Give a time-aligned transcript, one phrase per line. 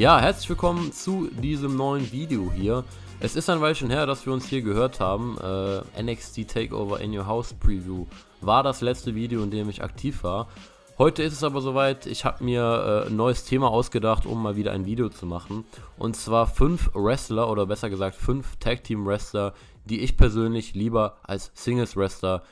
[0.00, 2.84] Ja, herzlich willkommen zu diesem neuen Video hier.
[3.20, 5.36] Es ist ein Weilchen her, dass wir uns hier gehört haben.
[5.36, 8.06] Äh, NXT Takeover in Your House Preview
[8.40, 10.48] war das letzte Video, in dem ich aktiv war.
[10.96, 14.56] Heute ist es aber soweit, ich habe mir äh, ein neues Thema ausgedacht, um mal
[14.56, 15.66] wieder ein Video zu machen.
[15.98, 19.52] Und zwar fünf Wrestler oder besser gesagt fünf Tag Team Wrestler,
[19.84, 22.42] die ich persönlich lieber als Singles Wrestler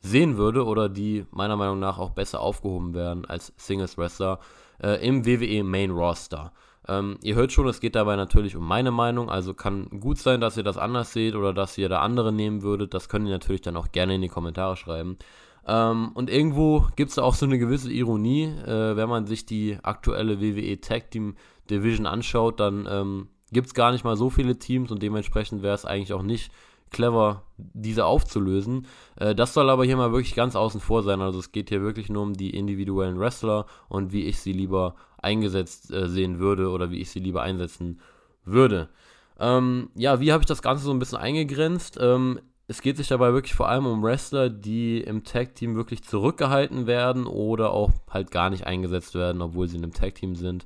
[0.00, 4.40] sehen würde oder die meiner Meinung nach auch besser aufgehoben werden als Singles Wrestler
[4.82, 6.50] äh, im WWE Main Roster.
[6.86, 10.40] Ähm, ihr hört schon, es geht dabei natürlich um meine Meinung, also kann gut sein,
[10.40, 12.92] dass ihr das anders seht oder dass ihr da andere nehmen würdet.
[12.94, 15.16] Das könnt ihr natürlich dann auch gerne in die Kommentare schreiben.
[15.66, 19.78] Ähm, und irgendwo gibt es auch so eine gewisse Ironie, äh, wenn man sich die
[19.82, 21.36] aktuelle WWE Tag Team
[21.70, 25.74] Division anschaut, dann ähm, gibt es gar nicht mal so viele Teams und dementsprechend wäre
[25.74, 26.52] es eigentlich auch nicht
[26.94, 28.86] clever, diese aufzulösen.
[29.16, 31.20] Äh, das soll aber hier mal wirklich ganz außen vor sein.
[31.20, 34.94] Also es geht hier wirklich nur um die individuellen Wrestler und wie ich sie lieber
[35.18, 38.00] eingesetzt äh, sehen würde oder wie ich sie lieber einsetzen
[38.44, 38.88] würde.
[39.38, 41.98] Ähm, ja, wie habe ich das Ganze so ein bisschen eingegrenzt?
[42.00, 46.86] Ähm, es geht sich dabei wirklich vor allem um Wrestler, die im Tag-Team wirklich zurückgehalten
[46.86, 50.64] werden oder auch halt gar nicht eingesetzt werden, obwohl sie in einem Tag-Team sind.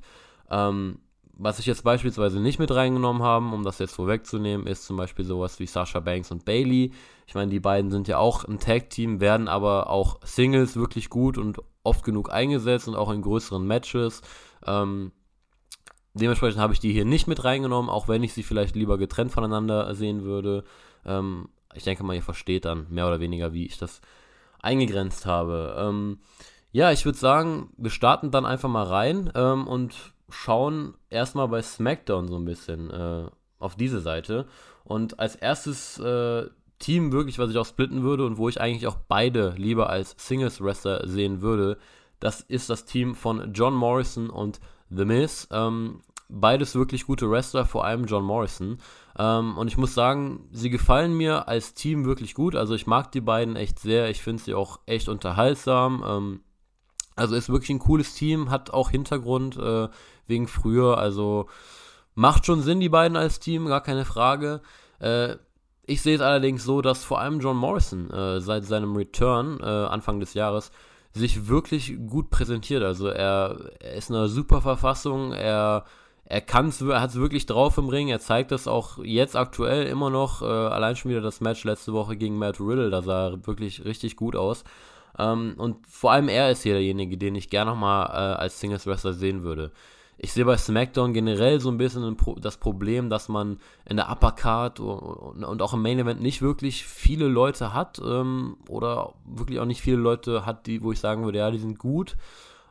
[0.49, 0.99] Ähm,
[1.41, 5.23] was ich jetzt beispielsweise nicht mit reingenommen habe, um das jetzt vorwegzunehmen, ist zum Beispiel
[5.23, 6.91] sowas wie Sasha Banks und Bailey.
[7.27, 11.37] Ich meine, die beiden sind ja auch ein Tag-Team, werden aber auch Singles wirklich gut
[11.37, 14.21] und oft genug eingesetzt und auch in größeren Matches.
[14.67, 15.13] Ähm,
[16.13, 19.31] dementsprechend habe ich die hier nicht mit reingenommen, auch wenn ich sie vielleicht lieber getrennt
[19.31, 20.65] voneinander sehen würde.
[21.05, 24.01] Ähm, ich denke mal, ihr versteht dann mehr oder weniger, wie ich das
[24.61, 25.73] eingegrenzt habe.
[25.79, 26.19] Ähm,
[26.73, 31.61] ja, ich würde sagen, wir starten dann einfach mal rein ähm, und schauen erstmal bei
[31.61, 34.45] SmackDown so ein bisschen äh, auf diese Seite.
[34.83, 36.47] Und als erstes äh,
[36.79, 40.15] Team wirklich, was ich auch splitten würde und wo ich eigentlich auch beide lieber als
[40.17, 41.77] Singles-Wrestler sehen würde,
[42.19, 44.59] das ist das Team von John Morrison und
[44.89, 45.47] The Miz.
[45.51, 48.77] Ähm, beides wirklich gute Wrestler, vor allem John Morrison.
[49.17, 52.55] Ähm, und ich muss sagen, sie gefallen mir als Team wirklich gut.
[52.55, 54.09] Also ich mag die beiden echt sehr.
[54.09, 56.03] Ich finde sie auch echt unterhaltsam.
[56.07, 56.39] Ähm,
[57.15, 59.89] also ist wirklich ein cooles Team, hat auch Hintergrund äh,
[60.29, 60.97] wegen früher.
[60.97, 61.47] Also
[62.15, 64.61] macht schon Sinn, die beiden als Team, gar keine Frage.
[64.99, 65.35] Äh,
[65.85, 69.65] ich sehe es allerdings so, dass vor allem John Morrison äh, seit seinem Return äh,
[69.65, 70.71] Anfang des Jahres
[71.13, 72.83] sich wirklich gut präsentiert.
[72.83, 75.85] Also er, er ist in einer super Verfassung, er,
[76.25, 79.87] er kann's, er hat es wirklich drauf im Ring, er zeigt das auch jetzt aktuell
[79.87, 80.43] immer noch.
[80.43, 83.83] Äh, allein schon wieder das Match letzte Woche gegen Matt Riddle, da sah er wirklich
[83.85, 84.63] richtig gut aus.
[85.17, 88.85] Ähm, und vor allem er ist hier derjenige, den ich gerne nochmal äh, als Singles
[88.85, 89.71] Wrestler sehen würde.
[90.21, 94.81] Ich sehe bei SmackDown generell so ein bisschen das Problem, dass man in der Uppercard
[94.81, 99.81] und auch im Main Event nicht wirklich viele Leute hat ähm, oder wirklich auch nicht
[99.81, 102.17] viele Leute hat, die, wo ich sagen würde, ja, die sind gut.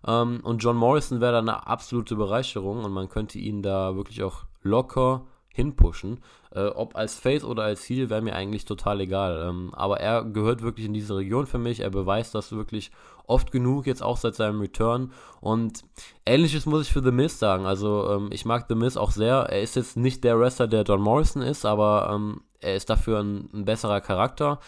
[0.06, 4.22] Ähm, und John Morrison wäre da eine absolute Bereicherung und man könnte ihn da wirklich
[4.22, 5.24] auch locker
[5.58, 6.20] hinpushen.
[6.54, 9.48] Äh, ob als Face oder als Heal wäre mir eigentlich total egal.
[9.48, 11.80] Ähm, aber er gehört wirklich in diese Region für mich.
[11.80, 12.92] Er beweist das wirklich
[13.26, 15.12] oft genug, jetzt auch seit seinem Return.
[15.40, 15.82] Und
[16.24, 17.66] ähnliches muss ich für The Miz sagen.
[17.66, 19.48] Also ähm, ich mag The Miz auch sehr.
[19.50, 23.18] Er ist jetzt nicht der Wrestler, der John Morrison ist, aber ähm, er ist dafür
[23.20, 24.60] ein, ein besserer Charakter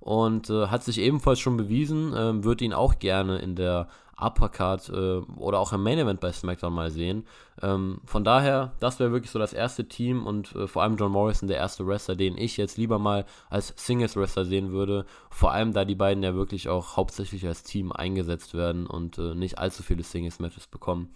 [0.00, 4.88] und äh, hat sich ebenfalls schon bewiesen, äh, würde ihn auch gerne in der Uppercard
[4.88, 7.26] äh, oder auch im Main Event bei SmackDown mal sehen.
[7.62, 11.12] Ähm, von daher, das wäre wirklich so das erste Team und äh, vor allem John
[11.12, 15.04] Morrison der erste Wrestler, den ich jetzt lieber mal als Singles Wrestler sehen würde.
[15.30, 19.34] Vor allem, da die beiden ja wirklich auch hauptsächlich als Team eingesetzt werden und äh,
[19.34, 21.10] nicht allzu viele Singles Matches bekommen.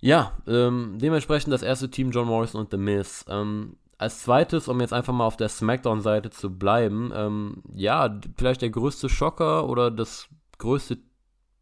[0.00, 3.24] Ja, ähm, dementsprechend das erste Team John Morrison und The Miz.
[3.28, 8.62] Ähm, als zweites, um jetzt einfach mal auf der SmackDown-Seite zu bleiben, ähm, ja, vielleicht
[8.62, 10.98] der größte Schocker oder das größte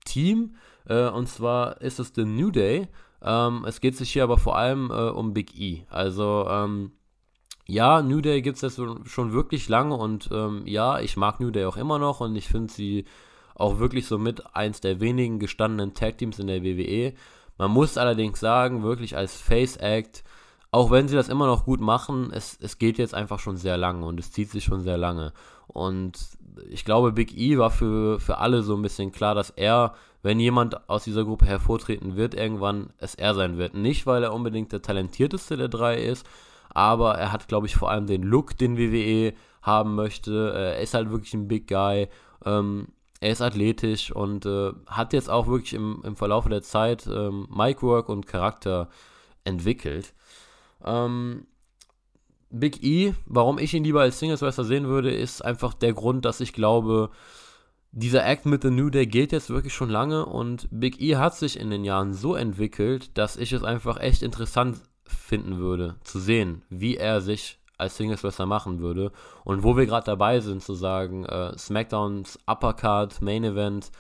[0.05, 0.55] Team.
[0.87, 2.89] Äh, und zwar ist es The New Day.
[3.23, 5.85] Ähm, es geht sich hier aber vor allem äh, um Big E.
[5.89, 6.93] Also, ähm,
[7.67, 11.51] ja, New Day gibt es jetzt schon wirklich lange und ähm, ja, ich mag New
[11.51, 13.07] Day auch immer noch und ich finde sie
[13.55, 17.15] auch wirklich so mit eins der wenigen gestandenen Tag Teams in der WWE.
[17.57, 20.25] Man muss allerdings sagen, wirklich als Face Act,
[20.73, 23.79] auch wenn sie das immer noch gut machen, es, es geht jetzt einfach schon sehr
[23.79, 25.33] lange und es zieht sich schon sehr lange.
[25.69, 26.19] Und
[26.71, 30.41] ich glaube, Big E war für, für alle so ein bisschen klar, dass er, wenn
[30.41, 33.75] jemand aus dieser Gruppe hervortreten wird, irgendwann es er sein wird.
[33.75, 36.27] Nicht, weil er unbedingt der talentierteste der drei ist,
[36.71, 40.53] aber er hat, glaube ich, vor allem den Look, den WWE haben möchte.
[40.53, 42.09] Er ist halt wirklich ein Big Guy.
[42.45, 42.89] Ähm,
[43.21, 47.49] er ist athletisch und äh, hat jetzt auch wirklich im, im Verlauf der Zeit ähm,
[47.51, 48.89] Micwork und Charakter
[49.45, 50.13] entwickelt.
[50.85, 51.47] Ähm,
[52.59, 56.25] Big E, warum ich ihn lieber als Singles Wrestler sehen würde, ist einfach der Grund,
[56.25, 57.11] dass ich glaube,
[57.91, 61.37] dieser Act mit The New Day geht jetzt wirklich schon lange und Big E hat
[61.37, 66.19] sich in den Jahren so entwickelt, dass ich es einfach echt interessant finden würde, zu
[66.21, 69.11] sehen, wie er sich als Singles Wrestler machen würde.
[69.45, 73.91] Und wo wir gerade dabei sind, zu sagen, äh, SmackDowns Uppercard, Main Event,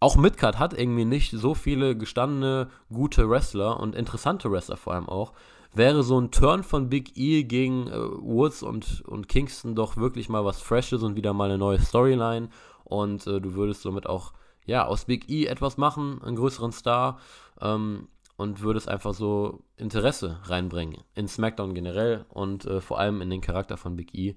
[0.00, 5.08] auch Midcard hat irgendwie nicht so viele gestandene, gute Wrestler und interessante Wrestler vor allem
[5.08, 5.34] auch.
[5.72, 10.28] Wäre so ein Turn von Big E gegen äh, Woods und, und Kingston doch wirklich
[10.28, 12.48] mal was Freshes und wieder mal eine neue Storyline
[12.84, 14.32] und äh, du würdest somit auch
[14.66, 17.18] ja, aus Big E etwas machen, einen größeren Star
[17.60, 23.30] ähm, und würdest einfach so Interesse reinbringen in SmackDown generell und äh, vor allem in
[23.30, 24.34] den Charakter von Big E.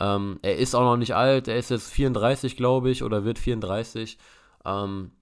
[0.00, 3.38] Ähm, er ist auch noch nicht alt, er ist jetzt 34, glaube ich, oder wird
[3.38, 4.18] 34.
[4.64, 5.12] Ähm,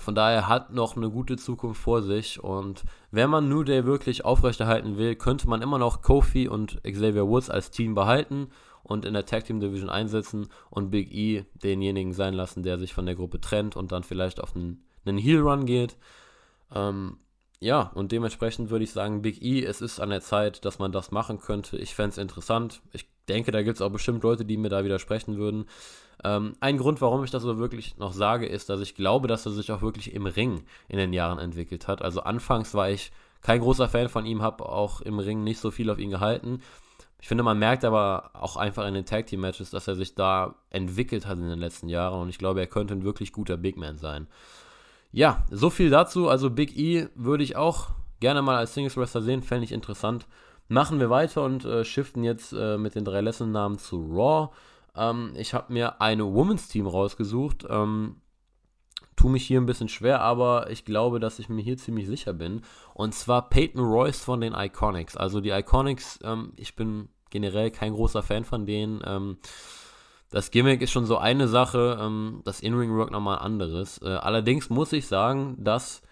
[0.00, 4.24] von daher hat noch eine gute Zukunft vor sich und wenn man New Day wirklich
[4.24, 8.48] aufrechterhalten will, könnte man immer noch Kofi und Xavier Woods als Team behalten
[8.82, 12.94] und in der Tag Team Division einsetzen und Big E denjenigen sein lassen, der sich
[12.94, 15.96] von der Gruppe trennt und dann vielleicht auf einen, einen Heel Run geht.
[16.74, 17.18] Ähm,
[17.60, 20.92] ja, und dementsprechend würde ich sagen, Big E, es ist an der Zeit, dass man
[20.92, 21.76] das machen könnte.
[21.76, 22.80] Ich fände es interessant.
[22.92, 25.66] Ich denke, da gibt es auch bestimmt Leute, die mir da widersprechen würden.
[26.22, 29.46] Ähm, ein Grund, warum ich das so wirklich noch sage, ist, dass ich glaube, dass
[29.46, 32.02] er sich auch wirklich im Ring in den Jahren entwickelt hat.
[32.02, 33.12] Also anfangs war ich
[33.42, 36.60] kein großer Fan von ihm, habe auch im Ring nicht so viel auf ihn gehalten.
[37.20, 40.14] Ich finde, man merkt aber auch einfach in den Tag Team Matches, dass er sich
[40.14, 43.56] da entwickelt hat in den letzten Jahren und ich glaube, er könnte ein wirklich guter
[43.56, 44.26] Big Man sein.
[45.12, 46.28] Ja, so viel dazu.
[46.28, 47.90] Also Big E würde ich auch
[48.20, 50.26] gerne mal als Singles Wrestler sehen, fände ich interessant.
[50.72, 54.50] Machen wir weiter und äh, shiften jetzt äh, mit den drei Lesson-Namen zu Raw.
[54.94, 57.66] Ähm, ich habe mir eine Women's Team rausgesucht.
[57.68, 58.20] Ähm,
[59.16, 62.32] tu mich hier ein bisschen schwer, aber ich glaube, dass ich mir hier ziemlich sicher
[62.34, 62.62] bin.
[62.94, 65.16] Und zwar Peyton Royce von den Iconics.
[65.16, 69.02] Also die Iconics, ähm, ich bin generell kein großer Fan von denen.
[69.04, 69.38] Ähm,
[70.30, 74.00] das Gimmick ist schon so eine Sache, ähm, das In-Ring-Work nochmal anderes.
[74.02, 76.02] Äh, allerdings muss ich sagen, dass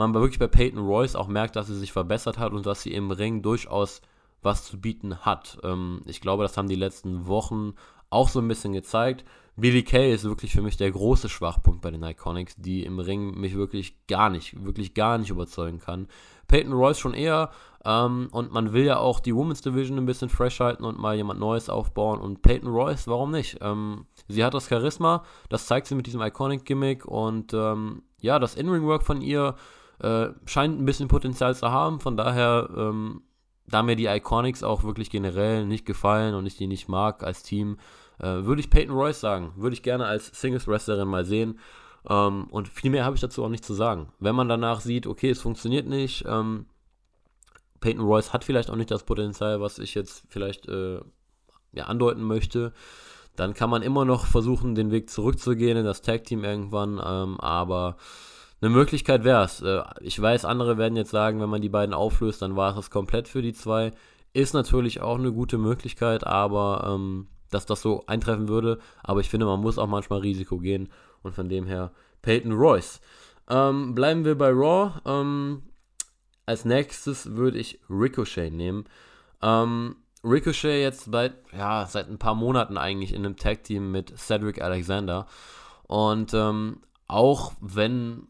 [0.00, 2.92] man wirklich bei Peyton Royce auch merkt, dass sie sich verbessert hat und dass sie
[2.92, 4.00] im Ring durchaus
[4.42, 5.58] was zu bieten hat.
[5.62, 7.74] Ähm, ich glaube, das haben die letzten Wochen
[8.08, 9.24] auch so ein bisschen gezeigt.
[9.56, 13.38] Billy Kay ist wirklich für mich der große Schwachpunkt bei den Iconics, die im Ring
[13.38, 16.08] mich wirklich gar nicht, wirklich gar nicht überzeugen kann.
[16.48, 17.50] Peyton Royce schon eher
[17.84, 21.14] ähm, und man will ja auch die Women's Division ein bisschen fresh halten und mal
[21.14, 23.58] jemand Neues aufbauen und Peyton Royce, warum nicht?
[23.60, 28.54] Ähm, sie hat das Charisma, das zeigt sie mit diesem Iconic-Gimmick und ähm, ja, das
[28.54, 29.54] In-Ring-Work von ihr
[30.00, 33.22] äh, scheint ein bisschen Potenzial zu haben, von daher ähm,
[33.66, 37.42] da mir die Iconics auch wirklich generell nicht gefallen und ich die nicht mag als
[37.42, 37.78] Team,
[38.18, 39.52] äh, würde ich Peyton Royce sagen.
[39.56, 41.58] Würde ich gerne als Singles-Wrestlerin mal sehen.
[42.08, 44.12] Ähm, und viel mehr habe ich dazu auch nicht zu sagen.
[44.18, 46.66] Wenn man danach sieht, okay, es funktioniert nicht, ähm,
[47.80, 51.00] Peyton Royce hat vielleicht auch nicht das Potenzial, was ich jetzt vielleicht äh,
[51.72, 52.72] ja, andeuten möchte,
[53.36, 57.96] dann kann man immer noch versuchen, den Weg zurückzugehen in das Tag-Team irgendwann, ähm, aber
[58.60, 59.62] eine Möglichkeit wäre es.
[59.62, 62.90] Äh, ich weiß, andere werden jetzt sagen, wenn man die beiden auflöst, dann war es
[62.90, 63.92] komplett für die zwei.
[64.32, 68.78] Ist natürlich auch eine gute Möglichkeit, aber ähm, dass das so eintreffen würde.
[69.02, 70.90] Aber ich finde, man muss auch manchmal Risiko gehen.
[71.22, 71.92] Und von dem her
[72.22, 73.00] Peyton Royce.
[73.48, 75.00] Ähm, bleiben wir bei Raw.
[75.04, 75.62] Ähm,
[76.46, 78.84] als nächstes würde ich Ricochet nehmen.
[79.42, 84.60] Ähm, Ricochet jetzt bei, ja, seit ein paar Monaten eigentlich in einem Tag-Team mit Cedric
[84.60, 85.26] Alexander.
[85.84, 88.28] Und ähm, auch wenn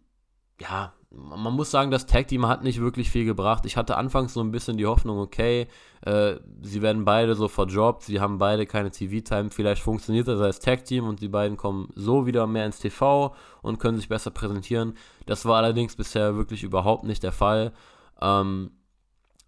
[0.60, 3.66] ja, man muss sagen, das Tag Team hat nicht wirklich viel gebracht.
[3.66, 5.66] Ich hatte anfangs so ein bisschen die Hoffnung, okay,
[6.02, 10.60] äh, sie werden beide so verjobbt, sie haben beide keine TV-Time, vielleicht funktioniert das als
[10.60, 14.30] Tag Team und die beiden kommen so wieder mehr ins TV und können sich besser
[14.30, 14.94] präsentieren.
[15.26, 17.72] Das war allerdings bisher wirklich überhaupt nicht der Fall.
[18.20, 18.70] Ähm,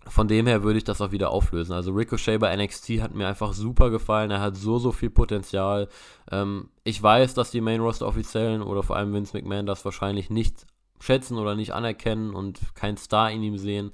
[0.09, 1.73] von dem her würde ich das auch wieder auflösen.
[1.73, 4.33] Also Ricochet bei NXT hat mir einfach super gefallen.
[4.33, 5.87] Er hat so, so viel Potenzial.
[6.31, 10.29] Ähm, ich weiß, dass die Main Roster Offiziellen oder vor allem Vince McMahon das wahrscheinlich
[10.29, 10.67] nicht
[11.03, 13.93] schätzen oder nicht anerkennen und keinen Star in ihm sehen.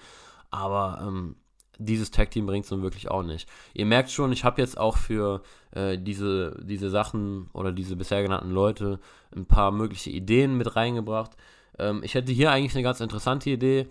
[0.51, 1.37] Aber ähm,
[1.79, 3.49] dieses Tag-Team bringt es nun wirklich auch nicht.
[3.73, 8.23] Ihr merkt schon, ich habe jetzt auch für äh, diese, diese Sachen oder diese bisher
[8.23, 8.99] genannten Leute
[9.35, 11.33] ein paar mögliche Ideen mit reingebracht.
[11.79, 13.87] Ähm, ich hätte hier eigentlich eine ganz interessante Idee.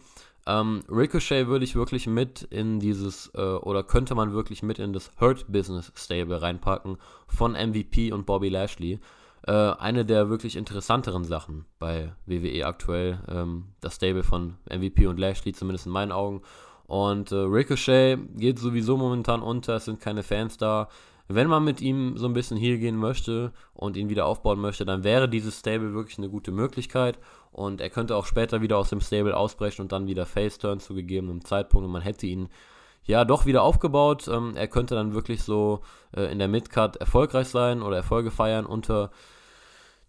[0.45, 4.93] Ähm, Ricochet würde ich wirklich mit in dieses, äh, oder könnte man wirklich mit in
[4.93, 6.97] das Hurt Business Stable reinpacken
[7.27, 8.99] von MVP und Bobby Lashley
[9.45, 13.19] äh, eine der wirklich interessanteren Sachen bei WWE aktuell.
[13.27, 16.41] Ähm, das Stable von MVP und Lashley, zumindest in meinen Augen.
[16.85, 20.87] Und äh, Ricochet geht sowieso momentan unter, es sind keine Fans da.
[21.29, 24.85] Wenn man mit ihm so ein bisschen hier gehen möchte und ihn wieder aufbauen möchte,
[24.85, 27.19] dann wäre dieses Stable wirklich eine gute Möglichkeit.
[27.51, 30.93] Und er könnte auch später wieder aus dem Stable ausbrechen und dann wieder Face-Turn zu
[30.93, 31.85] gegebenem Zeitpunkt.
[31.85, 32.47] Und man hätte ihn
[33.07, 34.27] ja doch wieder aufgebaut.
[34.27, 35.81] Ähm, er könnte dann wirklich so
[36.15, 39.11] äh, in der Midcard erfolgreich sein oder Erfolge feiern unter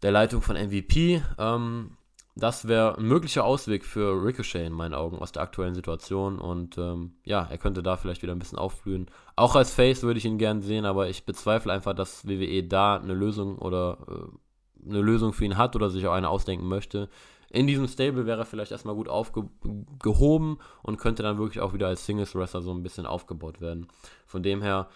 [0.02, 1.22] der Leitung von MVP.
[1.38, 1.96] Ähm,
[2.38, 6.38] das wäre ein möglicher Ausweg für Ricochet in meinen Augen aus der aktuellen Situation.
[6.38, 9.06] Und ähm, ja, er könnte da vielleicht wieder ein bisschen aufblühen.
[9.34, 12.96] Auch als Face würde ich ihn gern sehen, aber ich bezweifle einfach, dass WWE da
[12.96, 17.08] eine Lösung oder äh, eine Lösung für ihn hat oder sich auch eine ausdenken möchte.
[17.50, 21.88] In diesem Stable wäre er vielleicht erstmal gut aufgehoben und könnte dann wirklich auch wieder
[21.88, 23.88] als Singles Wrestler so ein bisschen aufgebaut werden.
[24.26, 24.88] Von dem her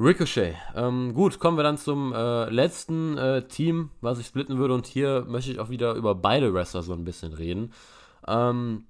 [0.00, 0.56] Ricochet.
[0.74, 4.74] Ähm, gut, kommen wir dann zum äh, letzten äh, Team, was ich splitten würde.
[4.74, 7.72] Und hier möchte ich auch wieder über beide Wrestler so ein bisschen reden.
[8.26, 8.86] Ähm,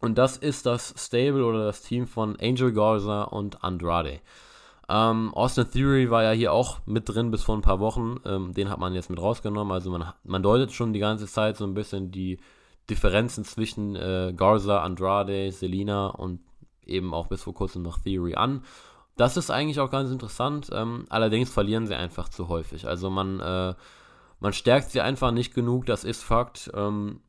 [0.00, 4.20] und das ist das Stable oder das Team von Angel Garza und Andrade.
[4.90, 8.16] Ähm, Austin Theory war ja hier auch mit drin bis vor ein paar Wochen.
[8.24, 9.72] Ähm, den hat man jetzt mit rausgenommen.
[9.72, 12.38] Also man, man deutet schon die ganze Zeit so ein bisschen die
[12.88, 16.40] Differenzen zwischen äh, Garza, Andrade, Selina und
[16.84, 18.64] eben auch bis vor kurzem noch Theory an.
[19.16, 20.70] Das ist eigentlich auch ganz interessant.
[20.72, 22.88] Ähm, allerdings verlieren sie einfach zu häufig.
[22.88, 23.74] Also man, äh,
[24.40, 26.68] man stärkt sie einfach nicht genug, das ist Fakt.
[26.74, 27.20] Ähm,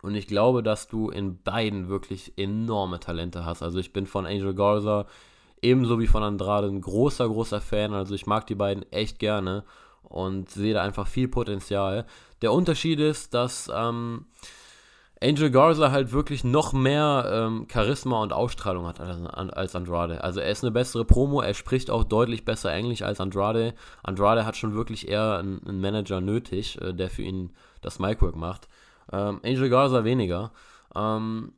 [0.00, 3.62] und ich glaube, dass du in beiden wirklich enorme Talente hast.
[3.62, 5.06] Also ich bin von Angel Garza
[5.62, 7.92] ebenso wie von Andrade ein großer, großer Fan.
[7.92, 9.64] Also ich mag die beiden echt gerne
[10.02, 12.06] und sehe da einfach viel Potenzial.
[12.42, 14.26] Der Unterschied ist, dass ähm,
[15.22, 20.22] Angel Garza halt wirklich noch mehr ähm, Charisma und Ausstrahlung hat als, als, Andrade.
[20.22, 23.74] Also er ist eine bessere Promo, er spricht auch deutlich besser Englisch als Andrade.
[24.02, 28.36] Andrade hat schon wirklich eher einen, einen Manager nötig, äh, der für ihn das Micwork
[28.36, 28.68] macht.
[29.10, 30.52] Ähm, Angel Garza weniger.
[30.94, 31.52] Ähm,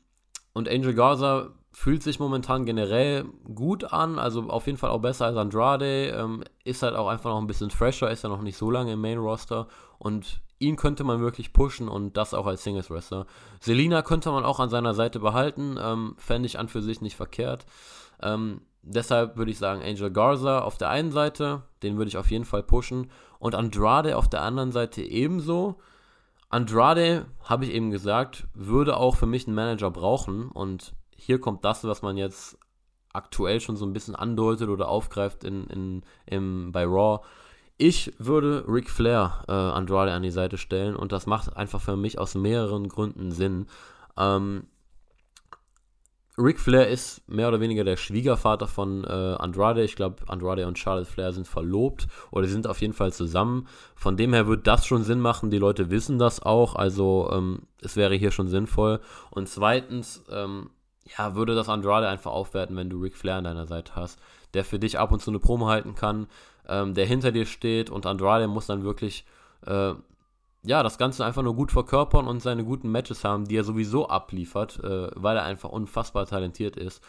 [0.53, 5.27] und Angel Garza fühlt sich momentan generell gut an, also auf jeden Fall auch besser
[5.27, 6.09] als Andrade.
[6.09, 8.95] Ähm, ist halt auch einfach noch ein bisschen fresher, ist ja noch nicht so lange
[8.95, 9.69] im Main Roster
[10.01, 13.27] und ihn könnte man wirklich pushen und das auch als Singles Wrestler.
[13.61, 17.15] Selina könnte man auch an seiner Seite behalten, ähm, fände ich an für sich nicht
[17.15, 17.65] verkehrt.
[18.21, 22.33] Ähm, deshalb würde ich sagen, Angel Garza auf der einen Seite, den würde ich auf
[22.33, 23.09] jeden Fall pushen
[23.39, 25.77] und Andrade auf der anderen Seite ebenso.
[26.49, 31.65] Andrade, habe ich eben gesagt, würde auch für mich einen Manager brauchen und hier kommt
[31.65, 32.59] das, was man jetzt
[33.13, 37.25] aktuell schon so ein bisschen andeutet oder aufgreift in, in, im, bei Raw.
[37.77, 41.97] Ich würde Ric Flair äh, Andrade an die Seite stellen und das macht einfach für
[41.97, 43.67] mich aus mehreren Gründen Sinn.
[44.17, 44.67] Ähm,
[46.39, 49.83] Ric Flair ist mehr oder weniger der Schwiegervater von äh, Andrade.
[49.83, 53.67] Ich glaube, Andrade und Charlotte Flair sind verlobt oder sind auf jeden Fall zusammen.
[53.97, 55.51] Von dem her wird das schon Sinn machen.
[55.51, 56.77] Die Leute wissen das auch.
[56.77, 59.01] Also ähm, es wäre hier schon sinnvoll.
[59.31, 60.71] Und zweitens, ähm,
[61.17, 64.19] ja, würde das Andrade einfach aufwerten, wenn du Ric Flair an deiner Seite hast,
[64.55, 66.27] der für dich ab und zu eine Promo halten kann,
[66.69, 69.25] ähm, der hinter dir steht und Andrade muss dann wirklich,
[69.67, 69.95] äh,
[70.65, 74.09] ja, das Ganze einfach nur gut verkörpern und seine guten Matches haben, die er sowieso
[74.09, 77.03] abliefert, äh, weil er einfach unfassbar talentiert ist.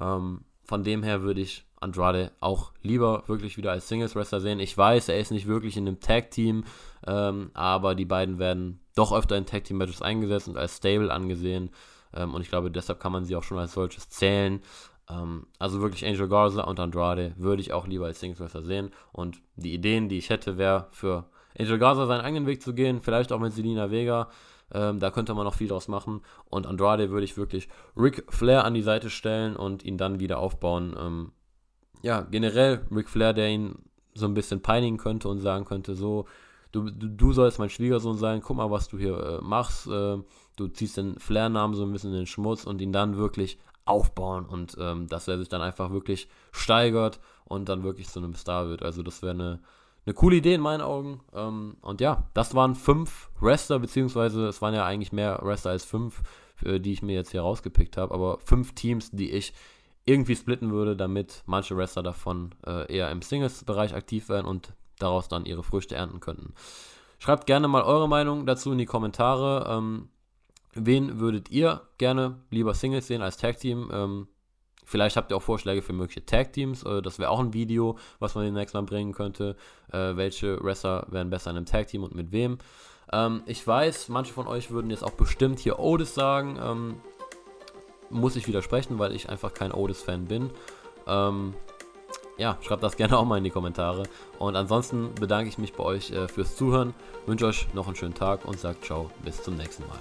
[0.00, 4.60] Ähm, von dem her würde ich Andrade auch lieber wirklich wieder als Singles-Wrestler sehen.
[4.60, 6.64] Ich weiß, er ist nicht wirklich in einem Tag-Team,
[7.06, 11.70] ähm, aber die beiden werden doch öfter in Tag-Team-Matches eingesetzt und als Stable angesehen.
[12.14, 14.60] Ähm, und ich glaube, deshalb kann man sie auch schon als solches zählen.
[15.08, 18.90] Ähm, also wirklich Angel Garza und Andrade würde ich auch lieber als Singles Wrestler sehen.
[19.12, 21.26] Und die Ideen, die ich hätte, wäre für
[21.58, 24.28] Angel Garza seinen eigenen Weg zu gehen, vielleicht auch mit Selina Vega.
[24.74, 26.22] Ähm, da könnte man noch viel draus machen.
[26.46, 30.38] Und Andrade würde ich wirklich Ric Flair an die Seite stellen und ihn dann wieder
[30.38, 30.96] aufbauen.
[30.98, 31.32] Ähm,
[32.02, 33.76] ja, generell Ric Flair, der ihn
[34.14, 36.26] so ein bisschen peinigen könnte und sagen könnte, so,
[36.72, 39.86] du, du, sollst mein Schwiegersohn sein, guck mal, was du hier äh, machst.
[39.86, 40.18] Äh,
[40.56, 44.46] du ziehst den Flair-Namen so ein bisschen in den Schmutz und ihn dann wirklich aufbauen
[44.46, 48.68] und ähm, dass er sich dann einfach wirklich steigert und dann wirklich zu einem Star
[48.68, 48.82] wird.
[48.82, 49.60] Also das wäre eine,
[50.06, 51.20] eine coole Idee in meinen Augen.
[51.34, 55.84] Ähm, und ja, das waren fünf Wrestler, beziehungsweise es waren ja eigentlich mehr Wrestler als
[55.84, 56.22] fünf,
[56.54, 59.52] für, die ich mir jetzt hier rausgepickt habe, aber fünf Teams, die ich
[60.04, 65.28] irgendwie splitten würde, damit manche Wrestler davon äh, eher im Singles-Bereich aktiv werden und daraus
[65.28, 66.54] dann ihre Früchte ernten könnten.
[67.18, 69.66] Schreibt gerne mal eure Meinung dazu in die Kommentare.
[69.68, 70.08] Ähm,
[70.74, 73.90] Wen würdet ihr gerne lieber Singles sehen als Tag Team?
[73.92, 74.28] Ähm,
[74.84, 76.82] vielleicht habt ihr auch Vorschläge für mögliche Tag Teams.
[76.82, 79.56] Äh, das wäre auch ein Video, was man demnächst mal bringen könnte.
[79.92, 82.58] Äh, welche Wrestler wären besser in einem Tag Team und mit wem?
[83.12, 86.58] Ähm, ich weiß, manche von euch würden jetzt auch bestimmt hier Otis sagen.
[86.62, 87.00] Ähm,
[88.08, 90.50] muss ich widersprechen, weil ich einfach kein Otis-Fan bin.
[91.06, 91.54] Ähm,
[92.38, 94.04] ja, schreibt das gerne auch mal in die Kommentare.
[94.38, 96.94] Und ansonsten bedanke ich mich bei euch äh, fürs Zuhören,
[97.26, 99.98] wünsche euch noch einen schönen Tag und sagt ciao, bis zum nächsten Mal.